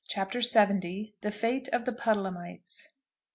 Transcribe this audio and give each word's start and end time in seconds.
CHAPTER 0.07 0.39
LXX. 0.39 1.13
THE 1.21 1.29
FATE 1.29 1.67
OF 1.69 1.85
THE 1.85 1.93
PUDDLEHAMITES. 1.93 2.89